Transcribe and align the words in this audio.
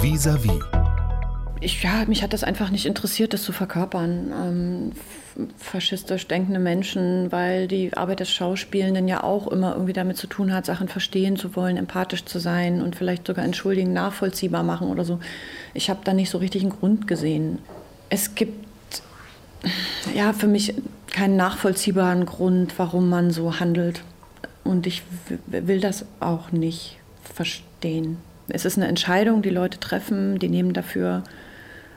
Vis-à-vis. 0.00 0.60
Ich, 1.60 1.82
ja, 1.82 2.04
mich 2.06 2.22
hat 2.22 2.32
das 2.32 2.44
einfach 2.44 2.70
nicht 2.70 2.86
interessiert, 2.86 3.32
das 3.32 3.42
zu 3.42 3.52
verkörpern. 3.52 4.32
Ähm, 4.32 4.92
faschistisch 5.58 6.26
denkende 6.28 6.60
Menschen, 6.60 7.32
weil 7.32 7.66
die 7.66 7.92
Arbeit 7.96 8.20
des 8.20 8.30
Schauspielenden 8.30 9.08
ja 9.08 9.24
auch 9.24 9.48
immer 9.48 9.72
irgendwie 9.72 9.92
damit 9.92 10.16
zu 10.16 10.26
tun 10.28 10.52
hat, 10.52 10.66
Sachen 10.66 10.88
verstehen 10.88 11.36
zu 11.36 11.56
wollen, 11.56 11.76
empathisch 11.76 12.24
zu 12.24 12.38
sein 12.38 12.80
und 12.80 12.94
vielleicht 12.94 13.26
sogar 13.26 13.44
entschuldigen, 13.44 13.92
nachvollziehbar 13.92 14.62
machen 14.62 14.88
oder 14.88 15.04
so. 15.04 15.18
Ich 15.74 15.90
habe 15.90 16.00
da 16.04 16.12
nicht 16.12 16.30
so 16.30 16.38
richtig 16.38 16.62
einen 16.62 16.70
Grund 16.70 17.08
gesehen. 17.08 17.58
Es 18.08 18.34
gibt 18.36 19.02
ja 20.14 20.32
für 20.32 20.46
mich 20.46 20.74
keinen 21.10 21.36
nachvollziehbaren 21.36 22.24
Grund, 22.24 22.78
warum 22.78 23.08
man 23.08 23.32
so 23.32 23.58
handelt. 23.58 24.02
Und 24.62 24.86
ich 24.86 25.02
will 25.46 25.80
das 25.80 26.04
auch 26.20 26.52
nicht 26.52 26.98
verstehen. 27.34 28.18
Es 28.48 28.64
ist 28.64 28.76
eine 28.76 28.88
Entscheidung, 28.88 29.42
die 29.42 29.50
Leute 29.50 29.78
treffen, 29.78 30.38
die 30.38 30.48
nehmen 30.48 30.72
dafür 30.72 31.22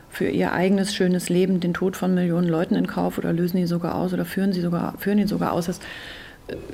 für 0.10 0.28
ihr 0.28 0.52
eigenes 0.52 0.94
schönes 0.94 1.30
Leben 1.30 1.62
den 1.62 1.74
Tod 1.74 1.96
von 1.96 2.14
Millionen 2.14 2.50
Leuten 2.50 2.76
in 2.76 2.88
Kauf 2.88 3.18
oder 3.18 3.32
lösen 3.32 3.58
ihn 3.58 3.68
sogar 3.68 3.96
aus 3.96 4.14
oder 4.14 4.26
führen, 4.26 4.52
sie 4.52 4.62
sogar, 4.62 4.98
führen 4.98 5.20
ihn 5.20 5.28
sogar 5.28 5.54
aus. 5.54 5.68
Das 5.68 5.80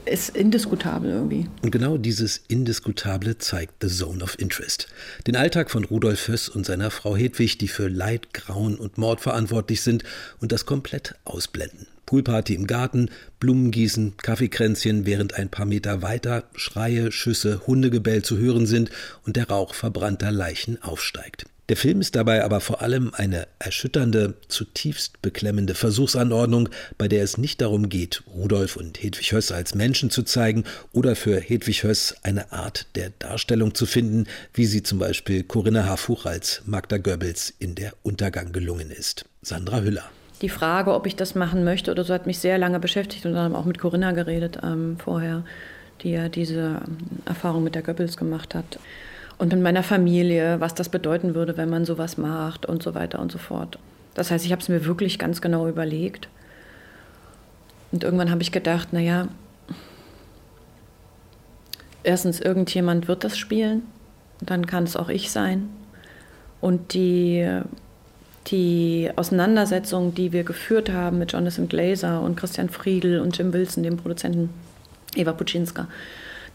ist 0.05 0.35
indiskutabel 0.35 1.11
irgendwie. 1.11 1.47
Und 1.61 1.71
genau 1.71 1.97
dieses 1.97 2.37
Indiskutable 2.47 3.37
zeigt 3.37 3.83
The 3.83 3.89
Zone 3.89 4.23
of 4.23 4.39
Interest. 4.39 4.87
Den 5.27 5.35
Alltag 5.35 5.69
von 5.69 5.83
Rudolf 5.83 6.27
Höss 6.27 6.49
und 6.49 6.65
seiner 6.65 6.89
Frau 6.89 7.15
Hedwig, 7.15 7.59
die 7.59 7.67
für 7.67 7.87
Leid, 7.87 8.33
Grauen 8.33 8.75
und 8.75 8.97
Mord 8.97 9.21
verantwortlich 9.21 9.81
sind 9.81 10.03
und 10.39 10.51
das 10.51 10.65
komplett 10.65 11.15
ausblenden. 11.25 11.87
Poolparty 12.07 12.55
im 12.55 12.65
Garten, 12.65 13.11
Blumengießen, 13.39 14.17
Kaffeekränzchen, 14.17 15.05
während 15.05 15.35
ein 15.35 15.49
paar 15.49 15.67
Meter 15.67 16.01
weiter 16.01 16.45
Schreie, 16.55 17.11
Schüsse, 17.11 17.61
Hundegebell 17.67 18.23
zu 18.23 18.39
hören 18.39 18.65
sind 18.65 18.89
und 19.25 19.35
der 19.35 19.49
Rauch 19.49 19.75
verbrannter 19.75 20.31
Leichen 20.31 20.81
aufsteigt. 20.81 21.45
Der 21.69 21.75
Film 21.75 21.99
ist 21.99 22.15
dabei 22.15 22.45
aber 22.45 22.61
vor 22.61 22.81
allem 22.81 23.13
eine 23.13 23.45
erschütternde, 23.59 24.35
zutiefst 24.47 25.21
beklemmende 25.21 25.75
Versuchsanordnung, 25.75 26.69
bei 26.97 27.09
der 27.09 27.23
es 27.23 27.37
nicht 27.37 27.59
darum 27.59 27.89
geht, 27.89 28.23
Rudolf 28.25 28.77
und 28.77 29.03
Hedwig 29.03 29.33
Höss 29.33 29.51
als 29.51 29.75
Menschen 29.75 30.09
zu 30.09 30.23
zeigen 30.23 30.63
oder 30.93 31.17
für 31.17 31.41
Hedwig 31.41 31.83
Höss 31.83 32.15
eine 32.23 32.53
Art 32.53 32.87
der 32.95 33.11
Darstellung 33.19 33.75
zu 33.75 33.85
finden, 33.85 34.27
wie 34.53 34.65
sie 34.65 34.81
zum 34.81 34.97
Beispiel 34.97 35.43
Corinna 35.43 35.83
Harfuch 35.83 36.25
als 36.25 36.61
Magda 36.65 36.99
Goebbels 36.99 37.53
in 37.59 37.75
der 37.75 37.93
Untergang 38.01 38.53
gelungen 38.53 38.89
ist. 38.89 39.25
Sandra 39.41 39.81
Hüller. 39.81 40.09
Die 40.41 40.49
Frage, 40.49 40.93
ob 40.93 41.07
ich 41.07 41.15
das 41.15 41.35
machen 41.35 41.63
möchte 41.63 41.91
oder 41.91 42.03
so, 42.03 42.13
hat 42.13 42.27
mich 42.27 42.39
sehr 42.39 42.57
lange 42.57 42.79
beschäftigt 42.79 43.25
und 43.25 43.33
dann 43.33 43.55
auch 43.55 43.65
mit 43.65 43.79
Corinna 43.79 44.11
geredet 44.11 44.59
ähm, 44.63 44.97
vorher, 44.97 45.43
die 46.01 46.11
ja 46.11 46.29
diese 46.29 46.81
ähm, 46.85 46.97
Erfahrung 47.25 47.63
mit 47.63 47.75
der 47.75 47.81
Goebbels 47.81 48.17
gemacht 48.17 48.53
hat 48.53 48.79
und 49.37 49.53
in 49.53 49.61
meiner 49.61 49.83
Familie, 49.83 50.59
was 50.59 50.73
das 50.73 50.89
bedeuten 50.89 51.35
würde, 51.35 51.57
wenn 51.57 51.69
man 51.69 51.85
sowas 51.85 52.17
macht 52.17 52.65
und 52.65 52.81
so 52.81 52.95
weiter 52.95 53.19
und 53.19 53.31
so 53.31 53.37
fort. 53.37 53.77
Das 54.15 54.31
heißt, 54.31 54.45
ich 54.45 54.51
habe 54.51 54.61
es 54.61 54.69
mir 54.69 54.85
wirklich 54.85 55.19
ganz 55.19 55.41
genau 55.41 55.67
überlegt. 55.67 56.27
Und 57.91 58.03
irgendwann 58.03 58.31
habe 58.31 58.41
ich 58.41 58.51
gedacht, 58.51 58.93
naja, 58.93 59.27
erstens, 62.03 62.39
irgendjemand 62.39 63.07
wird 63.07 63.23
das 63.23 63.37
spielen, 63.37 63.83
dann 64.41 64.65
kann 64.65 64.83
es 64.85 64.95
auch 64.95 65.09
ich 65.09 65.29
sein. 65.29 65.69
Und 66.59 66.95
die, 66.95 67.47
die 68.47 69.11
Auseinandersetzung, 69.15 70.13
die 70.13 70.31
wir 70.31 70.43
geführt 70.43 70.89
haben 70.91 71.19
mit 71.19 71.33
Jonathan 71.33 71.67
Glazer 71.67 72.21
und 72.21 72.35
Christian 72.35 72.69
Friedl 72.69 73.19
und 73.19 73.37
Jim 73.37 73.53
Wilson, 73.53 73.83
dem 73.83 73.97
Produzenten 73.97 74.49
Eva 75.15 75.33
Puczynska, 75.33 75.87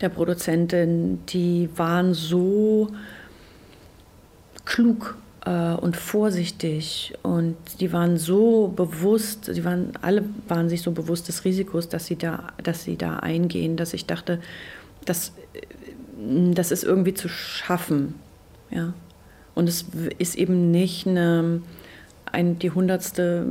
der 0.00 0.08
Produzentin, 0.08 1.20
die 1.26 1.68
waren 1.76 2.14
so 2.14 2.88
klug 4.64 5.16
äh, 5.44 5.74
und 5.74 5.96
vorsichtig 5.96 7.14
und 7.22 7.56
die 7.80 7.92
waren 7.92 8.16
so 8.16 8.68
bewusst, 8.68 9.48
die 9.54 9.64
waren 9.64 9.92
alle 10.00 10.24
waren 10.48 10.68
sich 10.68 10.82
so 10.82 10.92
bewusst 10.92 11.28
des 11.28 11.44
Risikos, 11.44 11.88
dass 11.88 12.06
sie 12.06 12.16
da, 12.16 12.48
dass 12.62 12.84
sie 12.84 12.96
da 12.96 13.18
eingehen, 13.18 13.76
dass 13.76 13.94
ich 13.94 14.06
dachte, 14.06 14.40
das, 15.04 15.32
das 16.52 16.70
ist 16.70 16.84
irgendwie 16.84 17.14
zu 17.14 17.28
schaffen, 17.28 18.14
ja. 18.70 18.94
Und 19.54 19.68
es 19.68 19.84
ist 20.16 20.36
eben 20.36 20.70
nicht 20.70 21.06
eine, 21.06 21.60
ein, 22.30 22.58
die 22.58 22.70
hundertste 22.70 23.44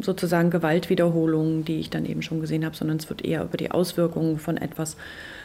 sozusagen 0.00 0.50
Gewaltwiederholung, 0.50 1.64
die 1.64 1.80
ich 1.80 1.90
dann 1.90 2.04
eben 2.04 2.22
schon 2.22 2.40
gesehen 2.40 2.64
habe, 2.64 2.76
sondern 2.76 2.98
es 2.98 3.08
wird 3.08 3.24
eher 3.24 3.44
über 3.44 3.56
die 3.56 3.70
Auswirkungen 3.70 4.38
von 4.38 4.56
etwas 4.56 4.96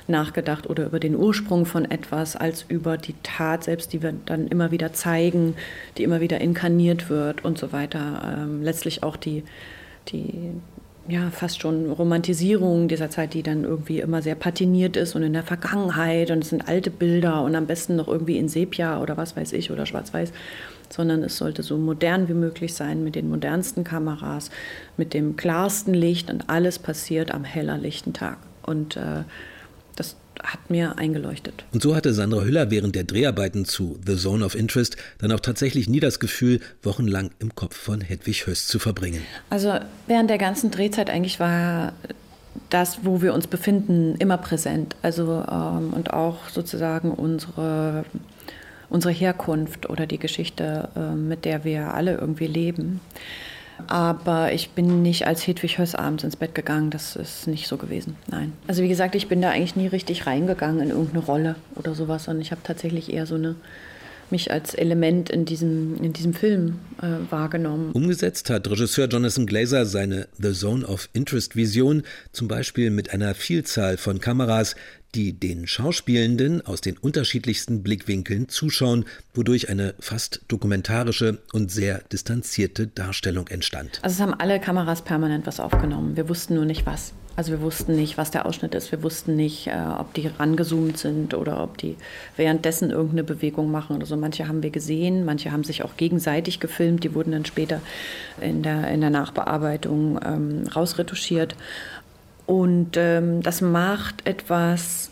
nachgedacht 0.08 0.70
oder 0.70 0.86
über 0.86 1.00
den 1.00 1.16
Ursprung 1.16 1.66
von 1.66 1.90
etwas 1.90 2.36
als 2.36 2.66
über 2.68 2.98
die 2.98 3.16
Tat 3.24 3.64
selbst, 3.64 3.94
die 3.94 4.02
wir 4.02 4.14
dann 4.26 4.48
immer 4.48 4.72
wieder 4.72 4.94
zeigen, 4.94 5.56
die 5.98 6.04
immer 6.04 6.22
wieder 6.22 6.42
inkarniert 6.42 7.10
wird 7.10 7.46
und 7.46 7.58
so 7.58 7.72
weiter. 7.72 8.38
Ähm, 8.38 8.62
letztlich 8.62 9.04
auch 9.04 9.16
die, 9.16 9.44
die 10.10 10.52
ja, 11.12 11.30
fast 11.30 11.62
schon 11.62 11.92
Romantisierung 11.92 12.88
dieser 12.88 13.10
Zeit, 13.10 13.34
die 13.34 13.44
dann 13.44 13.66
irgendwie 13.66 14.00
immer 14.00 14.22
sehr 14.22 14.36
patiniert 14.36 14.96
ist 14.96 15.14
und 15.14 15.24
in 15.24 15.34
der 15.34 15.44
Vergangenheit 15.44 16.32
und 16.32 16.44
es 16.44 16.50
sind 16.50 16.70
alte 16.70 16.90
Bilder 16.90 17.44
und 17.44 17.54
am 17.56 17.68
besten 17.68 17.98
noch 17.98 18.08
irgendwie 18.08 18.38
in 18.38 18.48
Sepia 18.48 19.02
oder 19.02 19.18
was 19.18 19.36
weiß 19.36 19.52
ich 19.52 19.72
oder 19.72 19.86
schwarz-weiß, 19.86 20.32
sondern 20.90 21.22
es 21.24 21.36
sollte 21.36 21.64
so 21.64 21.78
modern 21.78 22.30
wie 22.30 22.34
möglich 22.34 22.74
sein 22.74 23.04
mit 23.04 23.16
den 23.16 23.30
modernsten 23.30 23.84
Kameras, 23.84 24.52
mit 24.96 25.14
dem 25.14 25.36
klarsten 25.36 25.94
Licht 25.94 26.32
und 26.32 26.50
alles 26.50 26.80
passiert 26.80 27.34
am 27.34 27.44
heller 27.44 27.78
lichten 27.78 28.14
Tag. 28.14 28.38
Und 28.64 28.96
äh, 28.96 29.24
das 29.98 30.16
hat 30.44 30.70
mir 30.70 30.98
eingeleuchtet. 30.98 31.66
Und 31.72 31.82
so 31.82 31.96
hatte 31.96 32.14
Sandra 32.14 32.42
Hüller 32.44 32.72
während 32.72 32.96
der 32.96 33.04
Dreharbeiten 33.04 33.66
zu 33.66 34.00
The 34.06 34.16
Zone 34.16 34.44
of 34.44 34.56
Interest 34.56 34.98
dann 35.20 35.32
auch 35.32 35.40
tatsächlich 35.40 35.88
nie 35.88 36.00
das 36.00 36.20
Gefühl, 36.20 36.60
wochenlang 36.84 37.32
im 37.40 37.56
Kopf 37.56 37.78
von 37.78 38.02
Hedwig 38.02 38.48
Höst 38.48 38.68
zu 38.68 38.80
verbringen. 38.80 39.22
Also 39.50 39.80
während 40.08 40.30
der 40.30 40.38
ganzen 40.38 40.72
Drehzeit 40.72 41.10
eigentlich 41.10 41.40
war 41.40 41.94
das, 42.70 43.00
wo 43.04 43.22
wir 43.22 43.34
uns 43.34 43.48
befinden, 43.48 44.16
immer 44.16 44.38
präsent. 44.38 44.96
Also 45.02 45.44
ähm, 45.50 45.94
und 45.94 46.14
auch 46.14 46.50
sozusagen 46.50 47.12
unsere, 47.12 48.06
unsere 48.90 49.14
Herkunft 49.14 49.90
oder 49.90 50.06
die 50.06 50.20
Geschichte, 50.20 50.90
äh, 50.96 51.16
mit 51.16 51.46
der 51.46 51.64
wir 51.64 51.94
alle 51.94 52.18
irgendwie 52.18 52.48
leben. 52.48 53.00
Aber 53.88 54.54
ich 54.54 54.72
bin 54.72 55.02
nicht 55.02 55.28
als 55.28 55.46
Hedwig 55.46 55.78
Höss 55.78 55.96
abends 55.96 56.24
ins 56.24 56.36
Bett 56.36 56.56
gegangen. 56.56 56.90
Das 56.90 57.16
ist 57.16 57.48
nicht 57.48 57.68
so 57.68 57.78
gewesen. 57.78 58.16
Nein. 58.28 58.54
Also 58.68 58.84
wie 58.84 58.88
gesagt, 58.88 59.16
ich 59.16 59.28
bin 59.28 59.42
da 59.42 59.50
eigentlich 59.50 59.76
nie 59.76 59.88
richtig 59.88 60.28
reingegangen 60.28 60.82
in 60.82 60.90
irgendeine 60.90 61.24
Rolle 61.24 61.56
oder 61.76 61.96
sowas. 61.96 62.28
Und 62.28 62.42
ich 62.42 62.52
habe 62.52 62.62
tatsächlich 62.64 63.12
eher 63.12 63.26
so 63.26 63.36
eine 63.36 63.56
mich 64.32 64.52
als 64.52 64.74
Element 64.74 65.30
in 65.30 65.46
diesem, 65.46 66.02
in 66.04 66.14
diesem 66.14 66.34
Film 66.34 66.80
äh, 67.02 67.08
wahrgenommen. 67.30 67.92
Umgesetzt 67.92 68.50
hat 68.50 68.70
Regisseur 68.70 69.08
Jonathan 69.08 69.46
Glazer 69.46 69.86
seine 69.86 70.28
The 70.38 70.54
Zone 70.54 70.86
of 70.86 71.10
Interest 71.14 71.56
Vision 71.56 72.04
zum 72.32 72.48
Beispiel 72.48 72.90
mit 72.90 73.14
einer 73.14 73.36
Vielzahl 73.36 73.98
von 73.98 74.20
Kameras, 74.20 74.76
die 75.16 75.34
den 75.34 75.68
Schauspielenden 75.68 76.66
aus 76.66 76.82
den 76.82 76.98
unterschiedlichsten 76.98 77.84
Blickwinkeln 77.84 78.48
zuschauen, 78.48 79.06
wodurch 79.34 79.70
eine 79.70 79.94
fast 80.00 80.42
dokumentarische 80.48 81.40
und 81.54 81.72
sehr 81.72 82.00
distanzierte 82.12 82.88
Darstellung 82.88 83.48
entstand. 83.50 84.00
Also 84.02 84.16
es 84.16 84.22
haben 84.22 84.34
alle 84.34 84.60
Kameras 84.60 85.04
permanent 85.04 85.46
was 85.48 85.60
aufgenommen. 85.60 86.16
Wir 86.16 86.30
wussten 86.30 86.56
nur 86.56 86.66
nicht 86.66 86.86
was. 86.86 87.14
Also 87.36 87.52
wir 87.54 87.62
wussten 87.62 87.96
nicht, 87.96 88.18
was 88.18 88.32
der 88.32 88.46
Ausschnitt 88.46 88.76
ist. 88.76 88.92
Wir 88.92 89.04
wussten 89.04 89.36
nicht, 89.36 89.68
äh, 89.68 89.72
ob 89.98 90.14
die 90.14 90.28
rangezoomt 90.28 90.98
sind 90.98 91.34
oder 91.34 91.64
ob 91.64 91.78
die 91.78 91.96
währenddessen 92.36 92.92
irgendeine 92.92 93.24
Bewegung 93.24 93.72
machen 93.72 93.96
oder 93.96 94.06
so. 94.06 94.18
Manche 94.18 94.48
haben 94.48 94.64
wir 94.64 94.70
gesehen, 94.70 95.24
manche 95.24 95.52
haben 95.52 95.64
sich 95.64 95.84
auch 95.84 95.96
gegenseitig 95.96 96.60
gefilmt. 96.60 97.04
Die 97.04 97.16
wurden 97.16 97.32
dann 97.32 97.46
später 97.46 97.82
in 98.42 98.64
der, 98.64 98.90
in 98.90 99.02
der 99.02 99.10
Nachbearbeitung 99.10 100.20
ähm, 100.26 100.64
rausretuschiert. 100.76 101.56
Und 102.48 102.98
ähm, 102.98 103.42
das 103.42 103.62
macht 103.62 104.28
etwas, 104.28 105.11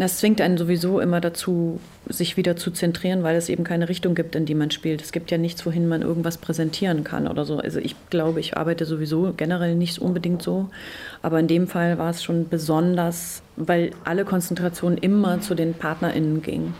das 0.00 0.18
zwingt 0.18 0.40
einen 0.40 0.56
sowieso 0.56 1.00
immer 1.00 1.20
dazu, 1.20 1.80
sich 2.08 2.36
wieder 2.36 2.56
zu 2.56 2.70
zentrieren, 2.70 3.22
weil 3.22 3.36
es 3.36 3.48
eben 3.48 3.64
keine 3.64 3.88
Richtung 3.88 4.14
gibt, 4.14 4.34
in 4.34 4.46
die 4.46 4.54
man 4.54 4.70
spielt. 4.70 5.02
Es 5.02 5.12
gibt 5.12 5.30
ja 5.30 5.38
nichts, 5.38 5.64
wohin 5.66 5.88
man 5.88 6.02
irgendwas 6.02 6.38
präsentieren 6.38 7.04
kann 7.04 7.26
oder 7.28 7.44
so. 7.44 7.58
Also 7.58 7.80
ich 7.80 7.96
glaube, 8.08 8.40
ich 8.40 8.56
arbeite 8.56 8.86
sowieso 8.86 9.32
generell 9.36 9.74
nicht 9.74 9.98
unbedingt 9.98 10.42
so. 10.42 10.68
Aber 11.22 11.38
in 11.40 11.48
dem 11.48 11.66
Fall 11.66 11.98
war 11.98 12.10
es 12.10 12.22
schon 12.22 12.48
besonders, 12.48 13.42
weil 13.56 13.90
alle 14.04 14.24
Konzentration 14.24 14.96
immer 14.96 15.40
zu 15.40 15.54
den 15.54 15.74
PartnerInnen 15.74 16.42
ging. 16.42 16.74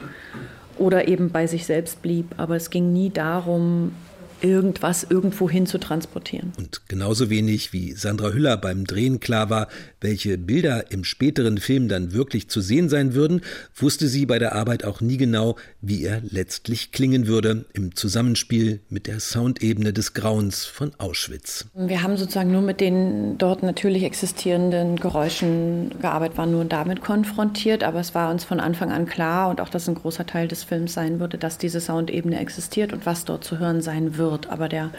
Oder 0.78 1.08
eben 1.08 1.30
bei 1.30 1.46
sich 1.46 1.66
selbst 1.66 2.02
blieb. 2.02 2.34
Aber 2.36 2.56
es 2.56 2.70
ging 2.70 2.92
nie 2.92 3.10
darum, 3.10 3.92
irgendwas 4.42 5.06
irgendwo 5.08 5.48
hin 5.48 5.66
zu 5.66 5.78
transportieren. 5.78 6.52
Und 6.58 6.82
genauso 6.88 7.30
wenig 7.30 7.72
wie 7.72 7.92
Sandra 7.92 8.30
Hüller 8.30 8.56
beim 8.56 8.84
Drehen 8.84 9.20
klar 9.20 9.50
war, 9.50 9.68
welche 10.00 10.38
Bilder 10.38 10.90
im 10.90 11.04
späteren 11.04 11.58
Film 11.58 11.88
dann 11.88 12.12
wirklich 12.12 12.48
zu 12.48 12.60
sehen 12.60 12.88
sein 12.88 13.14
würden, 13.14 13.42
wusste 13.74 14.08
sie 14.08 14.26
bei 14.26 14.38
der 14.38 14.54
Arbeit 14.54 14.84
auch 14.84 15.00
nie 15.00 15.16
genau, 15.16 15.56
wie 15.80 16.04
er 16.04 16.22
letztlich 16.22 16.92
klingen 16.92 17.26
würde 17.26 17.64
im 17.72 17.94
Zusammenspiel 17.94 18.80
mit 18.88 19.06
der 19.06 19.20
Soundebene 19.20 19.92
des 19.92 20.14
Grauens 20.14 20.64
von 20.64 20.92
Auschwitz. 20.98 21.66
Wir 21.74 22.02
haben 22.02 22.16
sozusagen 22.16 22.52
nur 22.52 22.62
mit 22.62 22.80
den 22.80 23.38
dort 23.38 23.62
natürlich 23.62 24.04
existierenden 24.04 24.96
Geräuschen 24.96 25.94
gearbeitet, 26.00 26.38
waren 26.38 26.52
nur 26.52 26.64
damit 26.64 27.02
konfrontiert, 27.02 27.84
aber 27.84 28.00
es 28.00 28.14
war 28.14 28.30
uns 28.30 28.44
von 28.44 28.60
Anfang 28.60 28.90
an 28.90 29.06
klar 29.06 29.50
und 29.50 29.60
auch, 29.60 29.68
dass 29.68 29.88
ein 29.88 29.94
großer 29.94 30.26
Teil 30.26 30.48
des 30.48 30.64
Films 30.64 30.94
sein 30.94 31.20
würde, 31.20 31.38
dass 31.38 31.58
diese 31.58 31.80
Soundebene 31.80 32.38
existiert 32.38 32.92
und 32.92 33.06
was 33.06 33.24
dort 33.24 33.44
zu 33.44 33.58
hören 33.58 33.82
sein 33.82 34.16
wird. 34.16 34.29
Aber 34.50 34.68
der 34.68 34.90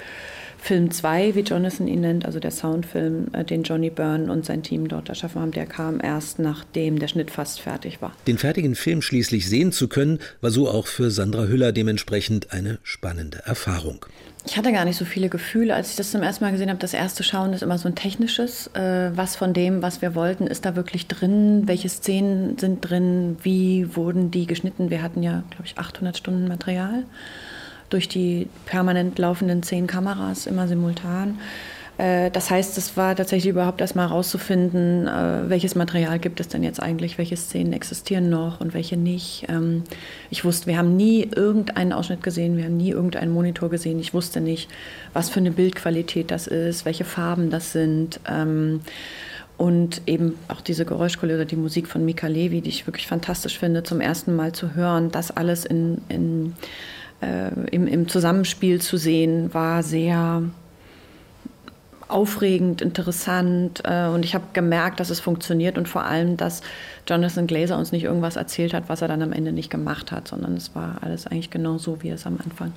Film 0.61 0.91
2, 0.91 1.33
wie 1.33 1.39
Jonathan 1.39 1.87
ihn 1.87 2.01
nennt, 2.01 2.23
also 2.23 2.39
der 2.39 2.51
Soundfilm, 2.51 3.29
äh, 3.33 3.43
den 3.43 3.63
Johnny 3.63 3.89
Byrne 3.89 4.31
und 4.31 4.45
sein 4.45 4.61
Team 4.61 4.87
dort 4.87 5.09
erschaffen 5.09 5.41
haben, 5.41 5.51
der 5.51 5.65
kam 5.65 5.99
erst 5.99 6.37
nachdem 6.37 6.99
der 6.99 7.07
Schnitt 7.07 7.31
fast 7.31 7.59
fertig 7.59 7.99
war. 7.99 8.13
Den 8.27 8.37
fertigen 8.37 8.75
Film 8.75 9.01
schließlich 9.01 9.49
sehen 9.49 9.71
zu 9.71 9.87
können, 9.87 10.19
war 10.39 10.51
so 10.51 10.69
auch 10.69 10.85
für 10.85 11.09
Sandra 11.09 11.45
Hüller 11.45 11.71
dementsprechend 11.71 12.53
eine 12.53 12.77
spannende 12.83 13.39
Erfahrung. 13.43 14.05
Ich 14.45 14.55
hatte 14.55 14.71
gar 14.71 14.85
nicht 14.85 14.97
so 14.97 15.05
viele 15.05 15.29
Gefühle, 15.29 15.73
als 15.73 15.91
ich 15.91 15.95
das 15.95 16.11
zum 16.11 16.21
ersten 16.21 16.43
Mal 16.43 16.51
gesehen 16.51 16.69
habe. 16.69 16.79
Das 16.79 16.93
erste 16.93 17.23
Schauen 17.23 17.53
ist 17.53 17.63
immer 17.63 17.79
so 17.79 17.87
ein 17.87 17.95
technisches. 17.95 18.67
Äh, 18.73 19.11
was 19.15 19.35
von 19.35 19.53
dem, 19.53 19.81
was 19.81 20.03
wir 20.03 20.13
wollten, 20.13 20.45
ist 20.45 20.65
da 20.65 20.75
wirklich 20.75 21.07
drin? 21.07 21.63
Welche 21.65 21.89
Szenen 21.89 22.59
sind 22.59 22.81
drin? 22.81 23.37
Wie 23.41 23.95
wurden 23.95 24.29
die 24.29 24.45
geschnitten? 24.45 24.91
Wir 24.91 25.01
hatten 25.01 25.23
ja, 25.23 25.43
glaube 25.49 25.65
ich, 25.65 25.77
800 25.79 26.17
Stunden 26.17 26.47
Material 26.47 27.03
durch 27.91 28.07
die 28.07 28.47
permanent 28.65 29.19
laufenden 29.19 29.63
zehn 29.63 29.87
Kameras 29.87 30.47
immer 30.47 30.67
simultan. 30.67 31.37
Äh, 32.01 32.31
das 32.31 32.49
heißt, 32.49 32.77
es 32.77 32.97
war 32.97 33.15
tatsächlich 33.15 33.51
überhaupt 33.51 33.79
erstmal 33.79 34.09
herauszufinden, 34.09 35.07
äh, 35.07 35.49
welches 35.49 35.75
Material 35.75 36.17
gibt 36.17 36.39
es 36.39 36.47
denn 36.47 36.63
jetzt 36.63 36.81
eigentlich, 36.81 37.17
welche 37.17 37.37
Szenen 37.37 37.73
existieren 37.73 38.29
noch 38.29 38.59
und 38.59 38.73
welche 38.73 38.97
nicht. 38.97 39.45
Ähm, 39.49 39.83
ich 40.29 40.43
wusste, 40.43 40.67
wir 40.67 40.77
haben 40.77 40.95
nie 40.95 41.29
irgendeinen 41.35 41.93
Ausschnitt 41.93 42.23
gesehen, 42.23 42.57
wir 42.57 42.65
haben 42.65 42.77
nie 42.77 42.89
irgendeinen 42.91 43.31
Monitor 43.31 43.69
gesehen. 43.69 43.99
Ich 43.99 44.13
wusste 44.13 44.41
nicht, 44.41 44.69
was 45.13 45.29
für 45.29 45.39
eine 45.39 45.51
Bildqualität 45.51 46.31
das 46.31 46.47
ist, 46.47 46.85
welche 46.85 47.03
Farben 47.03 47.51
das 47.51 47.71
sind. 47.71 48.19
Ähm, 48.27 48.81
und 49.57 50.01
eben 50.07 50.39
auch 50.47 50.61
diese 50.61 50.85
Geräuschkulisse 50.85 51.45
die 51.45 51.55
Musik 51.55 51.87
von 51.87 52.03
Mika 52.03 52.25
Levi, 52.25 52.61
die 52.61 52.69
ich 52.69 52.87
wirklich 52.87 53.05
fantastisch 53.05 53.59
finde, 53.59 53.83
zum 53.83 54.01
ersten 54.01 54.35
Mal 54.35 54.53
zu 54.53 54.73
hören, 54.73 55.11
das 55.11 55.29
alles 55.29 55.65
in, 55.65 56.01
in 56.09 56.55
äh, 57.21 57.51
im, 57.71 57.87
im 57.87 58.07
Zusammenspiel 58.07 58.81
zu 58.81 58.97
sehen, 58.97 59.53
war 59.53 59.83
sehr 59.83 60.43
aufregend, 62.07 62.81
interessant 62.81 63.81
äh, 63.85 64.07
und 64.07 64.25
ich 64.25 64.35
habe 64.35 64.43
gemerkt, 64.53 64.99
dass 64.99 65.09
es 65.09 65.19
funktioniert 65.19 65.77
und 65.77 65.87
vor 65.87 66.03
allem, 66.03 66.35
dass 66.35 66.61
Jonathan 67.07 67.47
Glazer 67.47 67.77
uns 67.77 67.91
nicht 67.91 68.03
irgendwas 68.03 68.35
erzählt 68.35 68.73
hat, 68.73 68.83
was 68.87 69.01
er 69.01 69.07
dann 69.07 69.21
am 69.21 69.31
Ende 69.31 69.51
nicht 69.53 69.69
gemacht 69.69 70.11
hat, 70.11 70.27
sondern 70.27 70.55
es 70.55 70.75
war 70.75 70.97
alles 71.01 71.25
eigentlich 71.25 71.49
genau 71.49 71.77
so, 71.77 72.03
wie 72.03 72.09
es 72.09 72.25
am 72.25 72.37
Anfang 72.43 72.73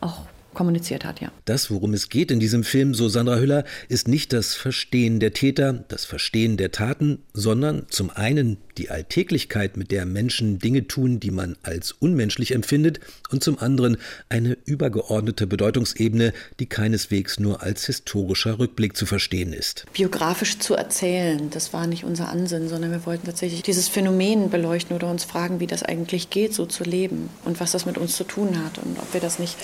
auch 0.00 0.22
kommuniziert 0.54 1.04
hat, 1.04 1.20
ja. 1.20 1.30
Das, 1.44 1.70
worum 1.70 1.92
es 1.94 2.08
geht 2.08 2.30
in 2.30 2.40
diesem 2.40 2.64
Film, 2.64 2.94
so 2.94 3.08
Sandra 3.08 3.38
Hüller, 3.38 3.64
ist 3.88 4.08
nicht 4.08 4.32
das 4.32 4.54
Verstehen 4.54 5.20
der 5.20 5.32
Täter, 5.32 5.84
das 5.88 6.04
Verstehen 6.04 6.56
der 6.56 6.70
Taten, 6.70 7.18
sondern 7.32 7.86
zum 7.88 8.10
einen 8.10 8.58
die 8.78 8.90
Alltäglichkeit, 8.90 9.76
mit 9.76 9.90
der 9.90 10.04
Menschen 10.04 10.58
Dinge 10.58 10.86
tun, 10.88 11.20
die 11.20 11.30
man 11.30 11.56
als 11.62 11.92
unmenschlich 11.92 12.52
empfindet, 12.52 13.00
und 13.30 13.42
zum 13.42 13.58
anderen 13.58 13.96
eine 14.28 14.56
übergeordnete 14.64 15.46
Bedeutungsebene, 15.46 16.32
die 16.60 16.66
keineswegs 16.66 17.38
nur 17.38 17.62
als 17.62 17.86
historischer 17.86 18.58
Rückblick 18.58 18.96
zu 18.96 19.06
verstehen 19.06 19.52
ist. 19.52 19.86
Biografisch 19.92 20.58
zu 20.58 20.74
erzählen, 20.74 21.50
das 21.50 21.72
war 21.72 21.86
nicht 21.86 22.04
unser 22.04 22.28
Ansinn, 22.28 22.68
sondern 22.68 22.90
wir 22.90 23.06
wollten 23.06 23.26
tatsächlich 23.26 23.62
dieses 23.62 23.88
Phänomen 23.88 24.50
beleuchten 24.50 24.94
oder 24.96 25.10
uns 25.10 25.24
fragen, 25.24 25.60
wie 25.60 25.66
das 25.66 25.82
eigentlich 25.82 26.30
geht, 26.30 26.54
so 26.54 26.66
zu 26.66 26.84
leben 26.84 27.30
und 27.44 27.60
was 27.60 27.72
das 27.72 27.86
mit 27.86 27.98
uns 27.98 28.16
zu 28.16 28.24
tun 28.24 28.64
hat 28.64 28.78
und 28.78 28.98
ob 28.98 29.12
wir 29.12 29.20
das 29.20 29.38
nicht 29.38 29.56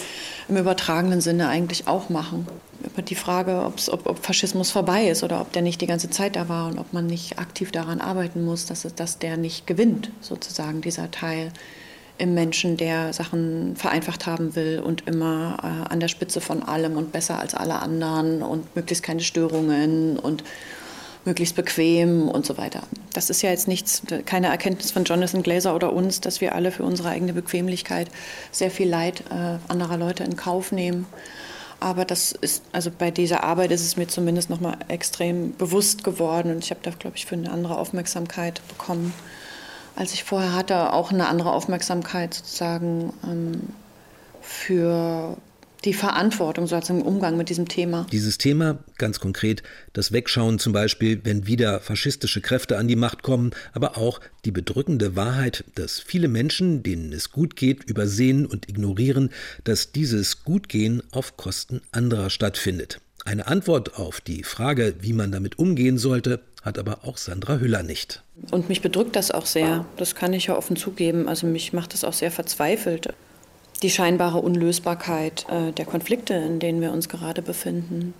im 0.48 0.56
übertragenen 0.56 0.79
Sinne 1.20 1.48
eigentlich 1.48 1.86
auch 1.86 2.08
machen. 2.08 2.46
Über 2.84 3.02
die 3.02 3.14
Frage, 3.14 3.62
ob, 3.64 3.74
ob 4.06 4.24
Faschismus 4.24 4.70
vorbei 4.70 5.08
ist 5.08 5.22
oder 5.22 5.40
ob 5.40 5.52
der 5.52 5.62
nicht 5.62 5.80
die 5.80 5.86
ganze 5.86 6.10
Zeit 6.10 6.36
da 6.36 6.48
war 6.48 6.68
und 6.68 6.78
ob 6.78 6.92
man 6.92 7.06
nicht 7.06 7.38
aktiv 7.38 7.72
daran 7.72 8.00
arbeiten 8.00 8.44
muss, 8.44 8.66
dass, 8.66 8.86
dass 8.94 9.18
der 9.18 9.36
nicht 9.36 9.66
gewinnt, 9.66 10.10
sozusagen 10.20 10.80
dieser 10.80 11.10
Teil 11.10 11.52
im 12.20 12.34
Menschen, 12.34 12.76
der 12.76 13.12
Sachen 13.12 13.76
vereinfacht 13.76 14.26
haben 14.26 14.54
will 14.54 14.80
und 14.84 15.06
immer 15.08 15.56
äh, 15.62 15.92
an 15.92 16.00
der 16.00 16.08
Spitze 16.08 16.40
von 16.40 16.62
allem 16.62 16.96
und 16.96 17.12
besser 17.12 17.38
als 17.38 17.54
alle 17.54 17.80
anderen 17.80 18.42
und 18.42 18.76
möglichst 18.76 19.02
keine 19.02 19.22
Störungen 19.22 20.18
und 20.18 20.44
möglichst 21.24 21.56
bequem 21.56 22.28
und 22.28 22.46
so 22.46 22.56
weiter. 22.56 22.82
Das 23.12 23.30
ist 23.30 23.42
ja 23.42 23.50
jetzt 23.50 23.68
nichts, 23.68 24.02
keine 24.24 24.48
Erkenntnis 24.48 24.90
von 24.90 25.04
Jonathan 25.04 25.42
Glazer 25.42 25.74
oder 25.74 25.92
uns, 25.92 26.20
dass 26.20 26.40
wir 26.40 26.54
alle 26.54 26.70
für 26.72 26.84
unsere 26.84 27.10
eigene 27.10 27.32
Bequemlichkeit 27.32 28.08
sehr 28.52 28.70
viel 28.70 28.88
Leid 28.88 29.24
äh, 29.30 29.58
anderer 29.68 29.96
Leute 29.96 30.24
in 30.24 30.36
Kauf 30.36 30.72
nehmen. 30.72 31.06
Aber 31.80 32.04
das 32.04 32.32
ist, 32.32 32.62
also 32.72 32.90
bei 32.96 33.10
dieser 33.10 33.42
Arbeit 33.42 33.72
ist 33.72 33.84
es 33.84 33.96
mir 33.96 34.06
zumindest 34.06 34.50
nochmal 34.50 34.76
extrem 34.88 35.56
bewusst 35.56 36.04
geworden 36.04 36.52
und 36.52 36.62
ich 36.62 36.70
habe 36.70 36.80
da, 36.82 36.90
glaube 36.90 37.16
ich, 37.16 37.24
für 37.24 37.36
eine 37.36 37.50
andere 37.50 37.78
Aufmerksamkeit 37.78 38.60
bekommen, 38.68 39.14
als 39.96 40.12
ich 40.12 40.24
vorher 40.24 40.54
hatte. 40.54 40.92
Auch 40.92 41.10
eine 41.10 41.26
andere 41.26 41.52
Aufmerksamkeit 41.52 42.34
sozusagen 42.34 43.14
ähm, 43.24 43.62
für 44.42 45.38
die 45.84 45.94
Verantwortung 45.94 46.66
sozusagen 46.66 47.00
im 47.00 47.06
Umgang 47.06 47.36
mit 47.36 47.48
diesem 47.48 47.68
Thema. 47.68 48.06
Dieses 48.12 48.38
Thema, 48.38 48.78
ganz 48.98 49.20
konkret, 49.20 49.62
das 49.92 50.12
Wegschauen 50.12 50.58
zum 50.58 50.72
Beispiel, 50.72 51.20
wenn 51.24 51.46
wieder 51.46 51.80
faschistische 51.80 52.40
Kräfte 52.40 52.78
an 52.78 52.88
die 52.88 52.96
Macht 52.96 53.22
kommen, 53.22 53.52
aber 53.72 53.96
auch 53.96 54.20
die 54.44 54.50
bedrückende 54.50 55.16
Wahrheit, 55.16 55.64
dass 55.74 56.00
viele 56.00 56.28
Menschen, 56.28 56.82
denen 56.82 57.12
es 57.12 57.30
gut 57.30 57.56
geht, 57.56 57.84
übersehen 57.84 58.46
und 58.46 58.68
ignorieren, 58.68 59.30
dass 59.64 59.92
dieses 59.92 60.44
Gutgehen 60.44 61.02
auf 61.12 61.36
Kosten 61.36 61.80
anderer 61.92 62.30
stattfindet. 62.30 63.00
Eine 63.24 63.46
Antwort 63.46 63.98
auf 63.98 64.20
die 64.20 64.44
Frage, 64.44 64.94
wie 65.00 65.12
man 65.12 65.30
damit 65.30 65.58
umgehen 65.58 65.98
sollte, 65.98 66.40
hat 66.62 66.78
aber 66.78 67.04
auch 67.04 67.16
Sandra 67.16 67.58
Hüller 67.58 67.82
nicht. 67.82 68.22
Und 68.50 68.68
mich 68.68 68.80
bedrückt 68.80 69.16
das 69.16 69.30
auch 69.30 69.46
sehr. 69.46 69.84
Das 69.96 70.14
kann 70.14 70.32
ich 70.32 70.46
ja 70.46 70.56
offen 70.56 70.76
zugeben. 70.76 71.28
Also 71.28 71.46
mich 71.46 71.72
macht 71.72 71.92
das 71.92 72.04
auch 72.04 72.12
sehr 72.12 72.30
verzweifelt 72.30 73.14
die 73.82 73.90
scheinbare 73.90 74.38
Unlösbarkeit 74.38 75.46
äh, 75.48 75.72
der 75.72 75.86
Konflikte, 75.86 76.34
in 76.34 76.58
denen 76.58 76.80
wir 76.80 76.92
uns 76.92 77.08
gerade 77.08 77.42
befinden. 77.42 78.14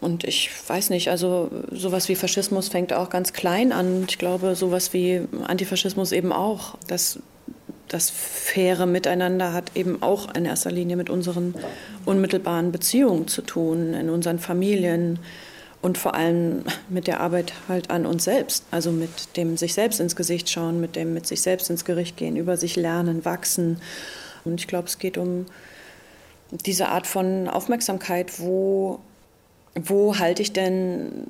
Und 0.00 0.24
ich 0.24 0.50
weiß 0.66 0.90
nicht, 0.90 1.08
also 1.10 1.48
sowas 1.70 2.08
wie 2.08 2.16
Faschismus 2.16 2.68
fängt 2.68 2.92
auch 2.92 3.08
ganz 3.08 3.32
klein 3.32 3.70
an. 3.70 4.06
Ich 4.08 4.18
glaube, 4.18 4.56
sowas 4.56 4.92
wie 4.92 5.20
Antifaschismus 5.46 6.10
eben 6.10 6.32
auch. 6.32 6.76
Das, 6.88 7.20
das 7.86 8.10
faire 8.10 8.86
Miteinander 8.86 9.52
hat 9.52 9.76
eben 9.76 10.02
auch 10.02 10.34
in 10.34 10.44
erster 10.44 10.72
Linie 10.72 10.96
mit 10.96 11.08
unseren 11.08 11.54
unmittelbaren 12.04 12.72
Beziehungen 12.72 13.28
zu 13.28 13.42
tun, 13.42 13.94
in 13.94 14.10
unseren 14.10 14.40
Familien 14.40 15.20
und 15.82 15.98
vor 15.98 16.14
allem 16.14 16.64
mit 16.88 17.06
der 17.06 17.20
Arbeit 17.20 17.52
halt 17.68 17.90
an 17.90 18.04
uns 18.04 18.24
selbst. 18.24 18.64
Also 18.72 18.90
mit 18.90 19.36
dem 19.36 19.56
sich 19.56 19.72
selbst 19.74 20.00
ins 20.00 20.16
Gesicht 20.16 20.50
schauen, 20.50 20.80
mit 20.80 20.96
dem 20.96 21.14
mit 21.14 21.28
sich 21.28 21.42
selbst 21.42 21.70
ins 21.70 21.84
Gericht 21.84 22.16
gehen, 22.16 22.34
über 22.34 22.56
sich 22.56 22.74
lernen, 22.74 23.24
wachsen 23.24 23.80
und 24.44 24.60
ich 24.60 24.66
glaube, 24.66 24.88
es 24.88 24.98
geht 24.98 25.18
um 25.18 25.46
diese 26.50 26.88
Art 26.88 27.06
von 27.06 27.48
Aufmerksamkeit, 27.48 28.40
wo, 28.40 29.00
wo 29.74 30.18
halte 30.18 30.42
ich 30.42 30.52
denn 30.52 31.26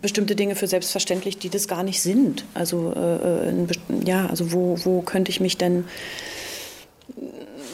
bestimmte 0.00 0.36
Dinge 0.36 0.54
für 0.54 0.66
selbstverständlich, 0.66 1.38
die 1.38 1.48
das 1.48 1.68
gar 1.68 1.82
nicht 1.82 2.02
sind. 2.02 2.44
Also 2.54 2.92
äh, 2.94 3.48
äh 3.48 3.66
ja, 4.04 4.26
also 4.26 4.52
wo, 4.52 4.78
wo 4.84 5.00
könnte 5.00 5.30
ich 5.30 5.40
mich 5.40 5.56
denn 5.56 5.84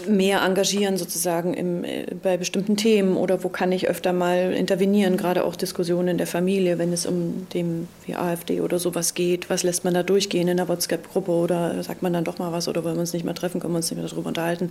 mehr 0.09 0.43
engagieren 0.43 0.97
sozusagen 0.97 1.55
im, 1.55 1.85
äh, 1.85 2.07
bei 2.23 2.37
bestimmten 2.37 2.77
Themen 2.77 3.17
oder 3.17 3.43
wo 3.45 3.49
kann 3.49 3.73
ich 3.73 3.89
öfter 3.89 4.13
mal 4.13 4.53
intervenieren, 4.53 5.17
gerade 5.17 5.45
auch 5.45 5.57
Diskussionen 5.57 6.09
in 6.09 6.19
der 6.19 6.27
Familie, 6.27 6.79
wenn 6.79 6.93
es 6.93 7.07
um 7.07 7.47
dem 7.55 7.89
wie 8.07 8.15
AfD 8.15 8.61
oder 8.61 8.79
sowas 8.79 9.15
geht. 9.15 9.51
Was 9.51 9.63
lässt 9.63 9.85
man 9.85 9.95
da 9.95 10.03
durchgehen 10.03 10.49
in 10.49 10.57
der 10.57 10.69
WhatsApp-Gruppe 10.69 11.33
oder 11.33 11.83
sagt 11.83 12.03
man 12.03 12.13
dann 12.13 12.25
doch 12.25 12.39
mal 12.39 12.53
was 12.53 12.69
oder 12.69 12.85
wollen 12.85 12.97
wir 12.97 13.01
uns 13.01 13.13
nicht 13.13 13.25
mehr 13.25 13.35
treffen, 13.35 13.61
können 13.61 13.75
wir 13.75 13.79
uns 13.79 13.91
nicht 13.91 13.99
mehr 13.99 14.09
darüber 14.09 14.29
unterhalten 14.29 14.71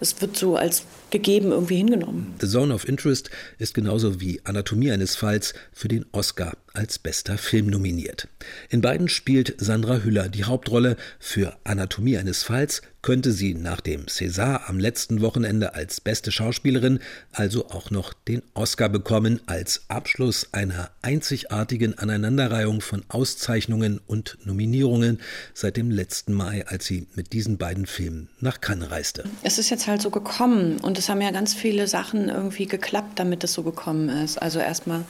es 0.00 0.20
wird 0.20 0.36
so 0.36 0.56
als 0.56 0.84
gegeben 1.10 1.52
irgendwie 1.52 1.76
hingenommen. 1.76 2.34
The 2.40 2.48
Zone 2.48 2.74
of 2.74 2.88
Interest 2.88 3.30
ist 3.58 3.74
genauso 3.74 4.20
wie 4.20 4.40
Anatomie 4.44 4.90
eines 4.90 5.16
Falls 5.16 5.54
für 5.72 5.88
den 5.88 6.04
Oscar 6.12 6.56
als 6.76 6.98
bester 6.98 7.38
Film 7.38 7.66
nominiert. 7.66 8.28
In 8.68 8.80
beiden 8.80 9.08
spielt 9.08 9.54
Sandra 9.58 9.98
Hüller 9.98 10.28
die 10.28 10.44
Hauptrolle. 10.44 10.96
Für 11.18 11.56
Anatomie 11.64 12.18
eines 12.18 12.42
Falls 12.42 12.82
könnte 13.06 13.30
sie 13.30 13.54
nach 13.54 13.80
dem 13.80 14.06
César 14.06 14.68
am 14.68 14.80
letzten 14.80 15.20
Wochenende 15.20 15.74
als 15.76 16.00
beste 16.00 16.32
Schauspielerin 16.32 16.98
also 17.30 17.70
auch 17.70 17.92
noch 17.92 18.12
den 18.12 18.42
Oscar 18.54 18.88
bekommen 18.88 19.40
als 19.46 19.82
Abschluss 19.86 20.48
einer 20.52 20.90
einzigartigen 21.02 21.96
Aneinanderreihung 21.96 22.80
von 22.80 23.04
Auszeichnungen 23.06 24.00
und 24.08 24.38
Nominierungen 24.44 25.20
seit 25.54 25.76
dem 25.76 25.92
letzten 25.92 26.32
Mai, 26.32 26.66
als 26.66 26.86
sie 26.86 27.06
mit 27.14 27.32
diesen 27.32 27.58
beiden 27.58 27.86
Filmen 27.86 28.28
nach 28.40 28.60
Cannes 28.60 28.90
reiste. 28.90 29.22
Es 29.44 29.58
ist 29.58 29.70
jetzt 29.70 29.86
halt 29.86 30.02
so 30.02 30.10
gekommen 30.10 30.78
und 30.80 30.98
es 30.98 31.08
haben 31.08 31.20
ja 31.20 31.30
ganz 31.30 31.54
viele 31.54 31.86
Sachen 31.86 32.28
irgendwie 32.28 32.66
geklappt, 32.66 33.20
damit 33.20 33.44
es 33.44 33.52
so 33.52 33.62
gekommen 33.62 34.08
ist. 34.08 34.42
Also 34.42 34.58
erstmal 34.58 35.04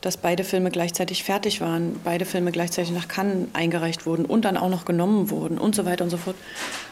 dass 0.00 0.16
beide 0.16 0.44
Filme 0.44 0.70
gleichzeitig 0.70 1.24
fertig 1.24 1.60
waren, 1.60 2.00
beide 2.04 2.24
Filme 2.24 2.52
gleichzeitig 2.52 2.92
nach 2.92 3.08
Cannes 3.08 3.48
eingereicht 3.52 4.06
wurden 4.06 4.24
und 4.24 4.44
dann 4.44 4.56
auch 4.56 4.68
noch 4.68 4.84
genommen 4.84 5.30
wurden 5.30 5.58
und 5.58 5.74
so 5.74 5.84
weiter 5.84 6.04
und 6.04 6.10
so 6.10 6.16
fort. 6.16 6.36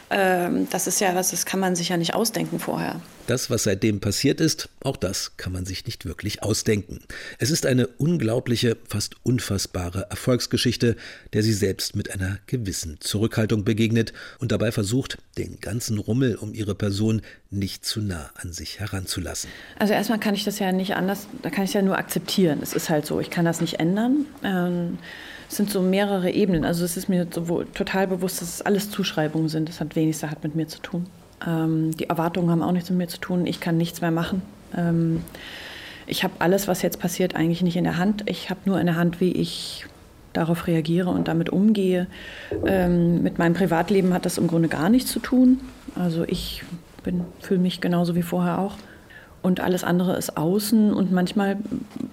Ähm, 0.09 0.67
das 0.69 0.87
ist 0.87 1.01
ja 1.01 1.15
was, 1.15 1.31
das 1.31 1.45
kann 1.45 1.59
man 1.59 1.75
sich 1.75 1.89
ja 1.89 1.97
nicht 1.97 2.13
ausdenken 2.13 2.59
vorher. 2.59 3.01
Das, 3.27 3.49
was 3.49 3.63
seitdem 3.63 3.99
passiert 3.99 4.39
ist, 4.39 4.69
auch 4.81 4.95
das 4.95 5.35
kann 5.35 5.51
man 5.51 5.65
sich 5.65 5.85
nicht 5.85 6.05
wirklich 6.05 6.43
ausdenken. 6.43 7.01
Es 7.39 7.51
ist 7.51 7.65
eine 7.65 7.87
unglaubliche, 7.87 8.77
fast 8.87 9.15
unfassbare 9.23 10.07
Erfolgsgeschichte, 10.09 10.95
der 11.33 11.43
sie 11.43 11.51
selbst 11.51 11.97
mit 11.97 12.11
einer 12.11 12.39
gewissen 12.47 13.01
Zurückhaltung 13.01 13.65
begegnet 13.65 14.13
und 14.39 14.53
dabei 14.53 14.71
versucht, 14.71 15.17
den 15.37 15.59
ganzen 15.59 15.97
Rummel 15.97 16.37
um 16.37 16.53
ihre 16.53 16.73
Person 16.73 17.21
nicht 17.49 17.85
zu 17.85 17.99
nah 17.99 18.29
an 18.35 18.53
sich 18.53 18.79
heranzulassen. 18.79 19.49
Also 19.77 19.93
erstmal 19.93 20.19
kann 20.19 20.33
ich 20.33 20.45
das 20.45 20.59
ja 20.59 20.71
nicht 20.71 20.95
anders, 20.95 21.27
da 21.41 21.49
kann 21.49 21.65
ich 21.65 21.71
es 21.71 21.73
ja 21.73 21.81
nur 21.81 21.97
akzeptieren. 21.97 22.59
Es 22.61 22.71
ist 22.71 22.89
halt 22.89 23.05
so, 23.05 23.19
ich 23.19 23.29
kann 23.29 23.43
das 23.43 23.59
nicht 23.59 23.81
ändern. 23.81 24.25
Ähm, 24.41 24.99
es 25.49 25.55
sind 25.55 25.69
so 25.69 25.81
mehrere 25.81 26.31
Ebenen. 26.31 26.65
Also 26.65 26.83
es 26.83 26.97
ist 26.97 27.07
mir 27.07 27.27
so 27.29 27.63
total 27.73 28.07
bewusst, 28.07 28.41
dass 28.41 28.55
es 28.55 28.61
alles 28.61 28.89
Zuschreibungen 28.89 29.49
sind. 29.49 29.69
Das 29.69 29.79
hat 29.79 29.95
wenig 29.95 30.21
hat 30.23 30.43
mit 30.43 30.55
mir 30.55 30.67
zu 30.67 30.79
tun. 30.79 31.07
Ähm, 31.45 31.95
die 31.95 32.09
Erwartungen 32.09 32.49
haben 32.49 32.63
auch 32.63 32.71
nichts 32.71 32.89
mit 32.89 32.97
mir 32.97 33.07
zu 33.07 33.19
tun. 33.19 33.45
Ich 33.45 33.59
kann 33.59 33.77
nichts 33.77 34.01
mehr 34.01 34.11
machen. 34.11 34.41
Ähm, 34.75 35.23
ich 36.05 36.23
habe 36.23 36.33
alles, 36.39 36.67
was 36.67 36.81
jetzt 36.81 36.99
passiert, 36.99 37.35
eigentlich 37.35 37.61
nicht 37.61 37.77
in 37.77 37.83
der 37.83 37.97
Hand. 37.97 38.23
Ich 38.29 38.49
habe 38.49 38.61
nur 38.65 38.79
in 38.79 38.85
der 38.85 38.95
Hand, 38.95 39.19
wie 39.21 39.31
ich 39.31 39.85
darauf 40.33 40.67
reagiere 40.67 41.09
und 41.09 41.27
damit 41.27 41.49
umgehe. 41.49 42.07
Ähm, 42.65 43.23
mit 43.23 43.39
meinem 43.39 43.53
Privatleben 43.53 44.13
hat 44.13 44.25
das 44.25 44.37
im 44.37 44.47
Grunde 44.47 44.67
gar 44.67 44.89
nichts 44.89 45.11
zu 45.11 45.19
tun. 45.19 45.61
Also 45.95 46.23
ich 46.25 46.63
fühle 47.39 47.59
mich 47.59 47.79
genauso 47.79 48.15
wie 48.15 48.21
vorher 48.21 48.59
auch 48.59 48.75
und 49.41 49.59
alles 49.59 49.83
andere 49.83 50.17
ist 50.17 50.37
außen 50.37 50.93
und 50.93 51.11
manchmal 51.11 51.57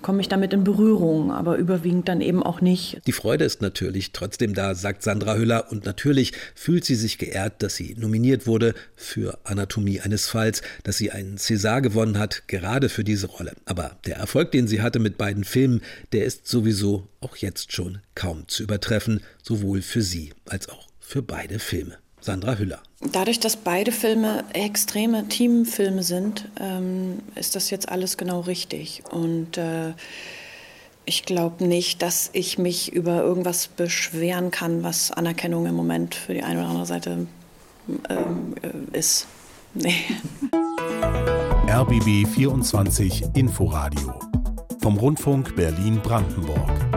komme 0.03 0.21
ich 0.21 0.29
damit 0.29 0.53
in 0.53 0.65
Berührung, 0.65 1.33
aber 1.33 1.57
überwiegend 1.57 2.09
dann 2.09 2.21
eben 2.21 2.43
auch 2.43 2.61
nicht. 2.61 3.01
Die 3.07 3.13
Freude 3.13 3.45
ist 3.45 3.63
natürlich 3.63 4.13
trotzdem 4.13 4.55
da, 4.55 4.75
sagt 4.75 5.03
Sandra 5.03 5.37
Hüller 5.37 5.71
und 5.71 5.85
natürlich 5.85 6.33
fühlt 6.55 6.85
sie 6.85 6.95
sich 6.95 7.19
geehrt, 7.19 7.63
dass 7.63 7.75
sie 7.77 7.97
nominiert 7.99 8.47
wurde 8.47 8.75
für 8.97 9.39
Anatomie 9.45 10.01
eines 10.01 10.29
Falls, 10.29 10.63
dass 10.83 10.99
sie 10.99 11.11
einen 11.11 11.39
César 11.39 11.81
gewonnen 11.81 12.19
hat, 12.19 12.47
gerade 12.49 12.89
für 12.89 13.05
diese 13.05 13.27
Rolle. 13.27 13.53
Aber 13.65 13.97
der 14.07 14.17
Erfolg, 14.17 14.53
den 14.53 14.69
sie 14.69 14.83
hatte 14.83 14.99
mit 14.99 15.19
beiden 15.19 15.45
Filmen, 15.45 15.81
der 16.13 16.25
ist 16.25 16.47
sowieso 16.47 17.09
auch 17.21 17.37
jetzt 17.37 17.73
schon 17.73 17.99
kaum 18.15 18.47
zu 18.49 18.63
übertreffen, 18.63 19.21
sowohl 19.43 19.83
für 19.83 20.03
sie 20.03 20.33
als 20.47 20.69
auch 20.69 20.87
für 21.01 21.23
beide 21.23 21.59
Filme. 21.59 21.97
Sandra 22.25 22.57
Hüller. 22.57 22.81
Dadurch, 23.13 23.39
dass 23.39 23.57
beide 23.57 23.93
Filme 23.93 24.45
extreme 24.55 25.29
Teamfilme 25.29 26.03
sind, 26.03 26.49
ähm, 26.59 27.21
ist 27.35 27.55
das 27.55 27.69
jetzt 27.69 27.91
alles 27.91 28.17
genau 28.17 28.41
richtig. 28.41 29.03
Und 29.11 29.59
äh, 29.59 29.93
ich 31.05 31.25
glaube 31.25 31.65
nicht, 31.65 32.01
dass 32.01 32.31
ich 32.33 32.57
mich 32.57 32.93
über 32.93 33.23
irgendwas 33.23 33.69
beschweren 33.69 34.51
kann, 34.51 34.83
was 34.83 35.11
Anerkennung 35.11 35.67
im 35.67 35.75
Moment 35.75 36.15
für 36.15 36.33
die 36.33 36.43
eine 36.43 36.61
oder 36.61 36.69
andere 36.69 36.87
Seite 36.87 37.27
ähm, 38.09 38.55
äh, 38.63 38.99
ist. 38.99 39.27
Nee. 39.75 39.95
RBB 41.69 42.27
24 42.27 43.25
Inforadio 43.35 44.15
vom 44.81 44.97
Rundfunk 44.97 45.57
Berlin-Brandenburg. 45.57 46.94